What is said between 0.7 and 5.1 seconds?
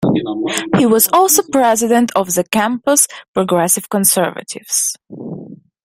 He was also president of the campus Progressive Conservatives.